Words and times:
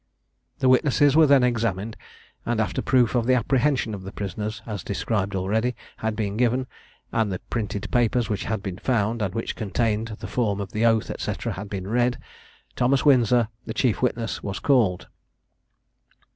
The 0.57 0.67
witnesses 0.67 1.15
were 1.15 1.27
then 1.27 1.43
examined; 1.43 1.95
and 2.43 2.59
after 2.59 2.81
proof 2.81 3.13
of 3.13 3.27
the 3.27 3.35
apprehension 3.35 3.93
of 3.93 4.01
the 4.01 4.11
prisoners, 4.11 4.63
as 4.65 4.83
described 4.83 5.35
already, 5.35 5.75
had 5.97 6.15
been 6.15 6.37
given, 6.37 6.65
and 7.11 7.31
the 7.31 7.37
printed 7.51 7.91
papers 7.91 8.27
which 8.27 8.45
had 8.45 8.63
been 8.63 8.79
found, 8.79 9.21
and 9.21 9.35
which 9.35 9.55
contained 9.55 10.07
the 10.19 10.25
form 10.25 10.59
of 10.59 10.71
the 10.71 10.87
oath, 10.87 11.11
&c., 11.21 11.33
had 11.51 11.69
been 11.69 11.87
read, 11.87 12.17
Thomas 12.75 13.05
Windsor, 13.05 13.49
the 13.67 13.75
chief 13.75 14.01
witness, 14.01 14.41
was 14.41 14.57
called. 14.57 15.07